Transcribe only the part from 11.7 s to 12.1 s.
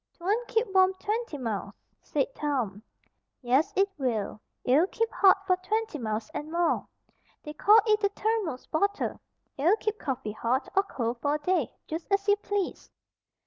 just